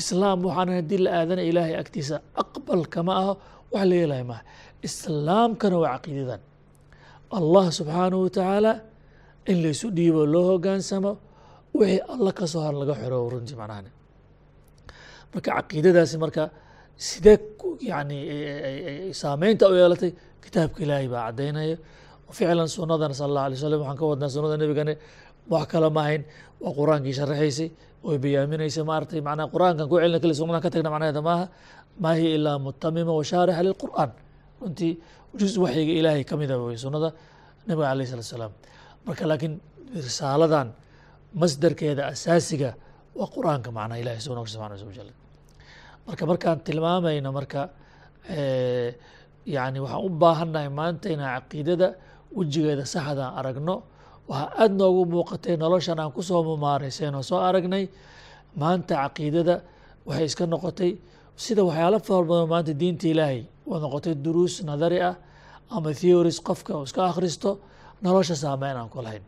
[0.00, 3.32] Islaam waxaan haddii la aadana ilaahay agtiisa aqbal kama aho
[3.72, 4.42] wax la yeelaya maaha.
[4.88, 6.40] Islaamkana waa caqiidadan.
[7.38, 8.72] Allah subxaanahu wa tacaala
[9.50, 11.12] in laysu dhiibo loo hogaansamo
[11.80, 13.86] wixii alla ka soo har laga xoro runtii macnahan
[15.32, 16.42] marka caqiidadaasi marka
[17.08, 17.36] sidee
[17.90, 18.18] yani
[19.20, 20.10] saameynta u yeelatay
[20.44, 21.76] kitaabka ilaahay baa caddaynaya
[22.38, 24.94] ficlan sunadana sala allah alay slam waxaan ka wadnaa sunada nebigane
[25.52, 26.22] wax kale ma ahayn
[26.62, 27.68] waa qur'aankii sharaxaysay
[28.08, 31.44] oy bayaaminaysay maaragtay macnaha qur'aankan ku celina kali sunadan ka tagna macnaheeda maaha
[32.02, 34.10] maa hiya ilaa mutamima wa shaarixa lilqur'aan.
[34.60, 34.92] Runtii
[35.40, 37.08] juz waxyiga ilaahay ka mida wey sunada
[37.68, 38.52] nabiga alayh salatu salaam.
[39.06, 39.54] Marka laakiin
[40.06, 40.68] risaaladan
[41.40, 42.70] masdarkeeda asaasiga
[43.18, 45.08] waa qur'aanka macnaha ilahay soo nogsha subxana wa jal
[46.06, 47.60] marka markaan tilmaamayno marka
[49.54, 51.88] yani waxaan u baahannahay maanta inaan caqiidada
[52.36, 53.76] wejigeeda saxdaan aragno.
[54.28, 57.84] Waxaa aada noogu muuqatay noloshan aan ku soo mumaarayseen oo soo aragnay.
[58.60, 59.54] Maanta caqiidada
[60.08, 60.92] waxay iska noqotay
[61.44, 65.14] sida waxyaalo fara maanta diinta ilaahay waa noqotay duruus nadari ah
[65.74, 67.50] ama theories qofka uu iska akhristo.
[68.04, 69.22] Nolosha saameyn aan ku lahayn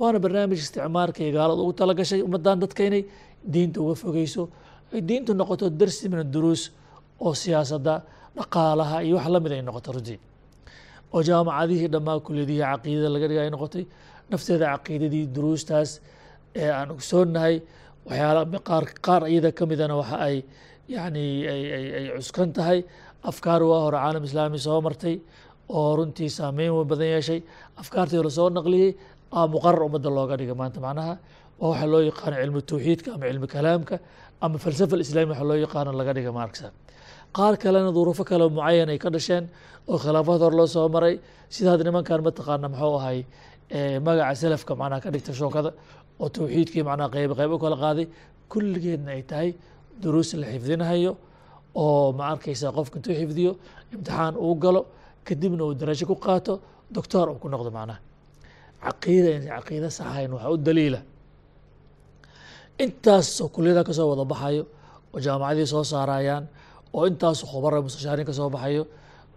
[0.00, 3.02] waana barnaamij isticmaarka iyo gaalada ugu talagashay ummadan dadka inay
[3.52, 4.42] diinta uga fogeyso
[4.94, 6.62] ay diintu noqoto darsi min duruus
[7.24, 7.94] oo siyaasadda
[8.38, 10.18] dhaqaalaha iyo wax la mid ay noqotay runtii
[11.14, 13.84] oo jaamacadihii dhammaa kuliyadihii caqiidada laga dhiga ay noqotay.
[14.30, 15.90] Nafteeda caqiidadii duruustaas
[16.60, 17.54] ee aan ogsoonnahay
[18.08, 20.36] waxyaala qaar qaar iyada ka midana waxa ay
[20.94, 22.78] yani ay cuskan tahay.
[23.30, 25.14] Afkaar waa hore caalam islaami soo martay
[25.76, 27.40] oo runtii saameyn badan yeeshay.
[27.80, 28.90] Afkaartii la soo naqliyey
[29.32, 31.18] muqarar ummadda looga dhiga maanta macnaha
[31.60, 33.98] waa waxa loo yaqaano cilmu tawxiidka ama cilmi kalaamka
[34.40, 36.70] ama falsafa islami waxa loo yaqaano laga dhiga maarksa
[37.36, 39.48] qaar kalena duruufo kale mucayan ay ka dhasheen
[39.88, 43.18] oo khilaafaad hor loo soo maray sida had nimankan mataqaana muxuu ahay
[44.06, 45.70] magaca salafka macnaha ka dhigta shookada
[46.20, 48.06] oo tawxiidkii macnaha qayb qayb u kala qaaday.
[48.48, 49.48] Kulligeedna ay tahay
[50.02, 51.12] duruus la xifdinahayo
[51.74, 53.52] oo ma arkaysa qofka intuu xifdiyo
[53.92, 54.86] imtixaan uu galo
[55.26, 56.60] kadibna uu darajo ku qaato
[56.94, 57.98] doctor uu ku noqdo macnaha
[58.86, 61.00] caqiida in caqiida saxayn waxaa u daliila.
[62.84, 64.62] Intaasoo kuliyada ka soo wada baxayo
[65.14, 66.44] oo jaamacadii soo saarayaan
[66.96, 68.82] oo intaas khubara mustashaariin ka soo baxayo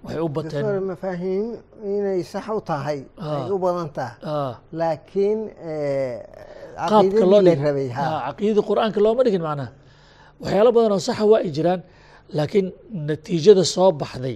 [0.03, 1.45] waxay u bateen mafaahiim
[1.95, 4.15] inay sax u tahay ay u badan tahay.
[4.33, 5.39] Ah, laakiin
[6.91, 8.03] qaabka loo rabay ha.
[8.27, 9.69] Caqiidadii qur'aanka looma dhigin macnaha
[10.41, 11.81] waxyaalo badan oo saxa waa ay jiraan
[12.37, 12.67] laakiin
[13.07, 14.35] natiijada soo baxday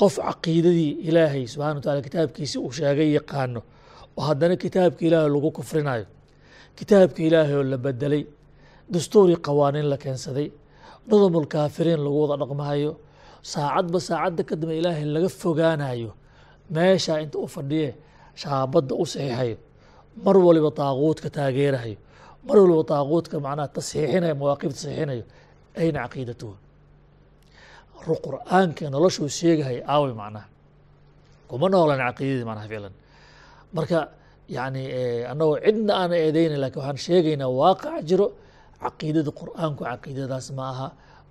[0.00, 3.60] qof caqiidadii ilaahay subxana wa taala kitaabkiisi uu sheegay yaqaano
[4.18, 6.06] oo haddana kitaabka ilaahay lagu kufrinayo
[6.78, 8.22] kitaabka ilaahay oo la bedelay
[8.92, 10.48] dastuurii qawaaniin la keensaday
[11.08, 12.92] nudamulkaafiriin lagu wada dhaqmahayo
[13.52, 16.10] saacadba saacadda ka dambe ilaahay laga fogaanayo
[16.74, 17.88] meeshaa inta u fadhiye
[18.42, 19.56] shaabadda u saxiixayo
[20.24, 21.96] mar waliba taaquudka taageerahayo
[22.46, 25.24] mar waliba taaquudka macnaha tasxiixinayo mawaaqifta tasxiixinayo
[25.80, 26.54] ayna caqiidatuhu
[28.06, 30.46] ru qur'aanka noloshuu sheegahay aaway macnaha.
[31.48, 32.94] Kuma noolan caqiidadii macnaha ficlan
[33.76, 33.98] marka
[34.56, 34.82] yani
[35.30, 38.26] annagoo cidna aan eedeyna laakiin waxaan sheegaynaa waaqac jiro.
[38.82, 40.88] Caqiidada qur'aanku caqiidadaas ma aha.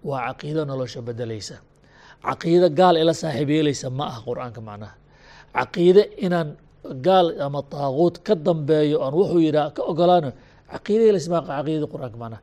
[0.09, 1.55] Waa caqiido nolosha bedelaysa.
[2.27, 4.93] Caqiido gaal ila saaxiib yeelaysa ma aha qur'aanka macnaha.
[5.57, 6.49] Caqiide inaan
[7.07, 10.29] gaal ama taaquud ka dambeeyo aan wuxuu yidhaha ka ogolaano
[10.71, 12.41] caqiida yeelaysa ma aha caqiidada qur'aanka macnaha.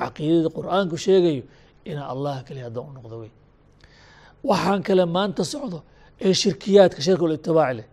[0.00, 1.42] Caqiidada qur'aanku sheegayo
[1.90, 3.30] inaan allah kaliya haddaan u noqdo wey
[4.44, 5.78] waxaan kale maanta socdo
[6.20, 7.30] ee shirkiyaadka shirkul
[7.78, 7.86] leh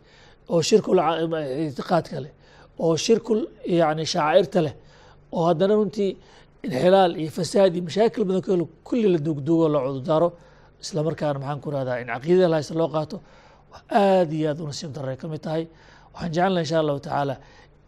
[0.49, 0.97] oo shirkul
[2.23, 2.31] leh
[2.79, 3.39] oo shirkul
[3.79, 4.73] yani shaacirta leh
[5.31, 6.11] oo haddana runtii
[6.65, 10.29] inxilaal iyo fasaad iyo mashaakil badan ka helo kulli la duugduugo la cudurdaaro
[10.81, 13.17] isla markaana maxaan ku rahdaa in caqiidada lahaysta loo qaato
[14.03, 15.63] aad iyo aad u nasiib darray ka tahay.
[16.13, 17.35] Waxaan jecelnaha insha allahu tacaala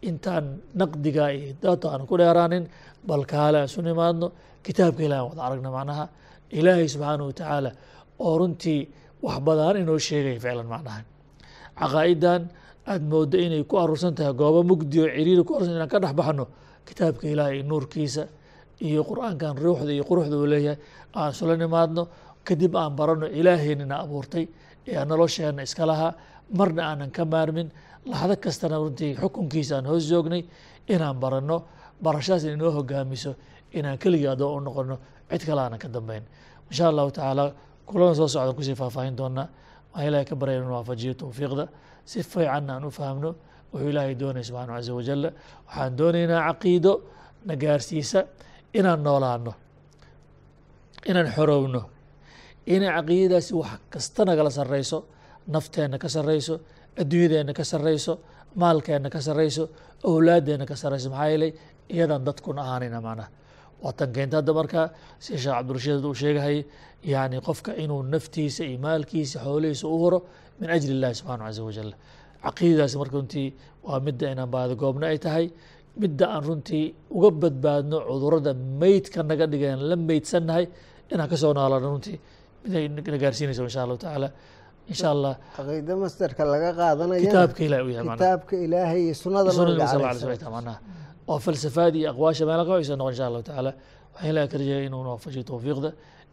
[0.08, 0.44] intaan
[0.80, 2.64] naqdiga iyo data aan ku dheeraanin
[3.08, 4.26] bal kaale aan isu nimaadno
[4.64, 6.04] kitaabka ilahi wada aragna macnaha
[6.58, 7.70] ilaahay subxaanahu wa tacaala
[8.24, 8.80] oo runtii
[9.22, 11.00] wax badan inoo sheegaya ficlan macnaha
[11.80, 12.42] caqaa'idan
[12.92, 16.12] aad mooddo inay ku aruursan tahay goobo mugdi oo ciriiri ku arursan inaan ka dhex
[16.20, 16.44] baxno
[16.86, 18.22] kitaabka ilaahay nuurkiisa
[18.80, 20.78] iyo qur'aankan ruuxda iyo quruxda uu leeyahay
[21.18, 22.02] aan isula nimaadno
[22.46, 24.44] kadib aan barano ilaaheenina abuurtay
[24.88, 26.12] ee nolosheenna iska lahaa
[26.58, 27.68] marna aanan ka maarmin
[28.10, 30.42] laxdo kastana runtii xukunkiisa aan hoos joognay
[30.88, 31.56] inaan baranno
[32.04, 33.32] barashadaas in inoo hogaamiso
[33.78, 34.96] inaan keligii adoon u noqono
[35.30, 36.24] cid kale aanan ka dambeyn
[36.70, 37.44] insha allahu tacaala
[37.88, 39.46] kulana soo socdan ku sii faahfaahin doonaa
[39.92, 41.64] waxaan ilahay ka baraya inu waafajiyo towfiiqda
[42.10, 43.30] si fiicanna aan u fahamno
[43.72, 45.28] wuxuu ilaahay doonaya subxaana caza wajala
[45.68, 46.92] waxaan doonaynaa caqiido
[47.46, 48.20] na gaarsiisa
[48.78, 49.52] inaan noolaano
[51.10, 51.80] inaan xorowno
[52.74, 54.98] inay caqiidadaasi wax kasta nagala sarreyso
[55.54, 56.54] nafteenna ka sarreyso
[57.00, 58.12] adduunyadeenna ka sarreyso
[58.60, 59.64] maalkeenna ka sarreyso
[60.10, 61.52] owlaadeenna ka sarreyso maxaa yeelay
[61.94, 63.28] iyadaan dadkuna ahaanayna macnaha
[63.84, 64.86] waatan keenta hadda markaa
[65.24, 66.60] si sheekh cabdirashiid uu sheegahayay
[67.12, 70.18] yani qofka inuu naftiisa iyo maalkiisa xoolihiisa u huro
[70.60, 71.90] min ajli illahi subxaana caza wajal
[72.44, 73.46] caqiidadaasi marka runtii
[73.88, 75.46] waa midda inaan baadagoobna ay tahay.
[76.02, 76.84] Midda aan runtii
[77.16, 80.64] uga badbaadno cudurrada meydka naga dhigeen la meydsannahay
[81.12, 82.16] inaan ka soo noolano runtii.
[82.62, 84.28] Miday na gaarsiinayso insha allahu tacaala.
[84.92, 89.84] Insha allah caqiida masderka laga qaadanaya kitaabka ilahi u yahay kitaabka ilaahay iyo sunada nabiga
[89.90, 90.78] alay macnaha
[91.30, 93.72] oo falsafaada iyo aqwaasha meela qabaysa noqon insha allahu tacaala.
[94.14, 95.90] Waxaan ilaha ka rajaya inuu waafajay towfiiqda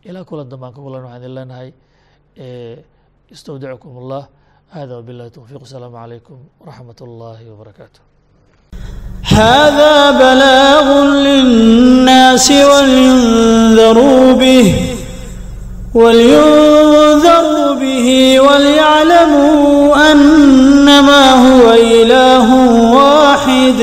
[0.10, 1.70] ilaa kulan dambaan ka kulan waxaan idin leenahay
[3.36, 4.24] istawdacukum allah
[4.76, 8.00] hada wabilahi towfiiq asalaamu calaykum waraxmat اllahi wbarakaatu
[9.36, 10.88] هذا بلاغ
[11.28, 14.68] للناس ولينذروا به
[15.94, 18.08] ولينذروا به
[18.48, 22.48] وليعلموا أنما هو إله
[22.98, 23.80] واحد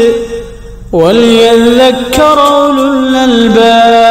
[0.92, 4.01] وليذكر أولو الألباب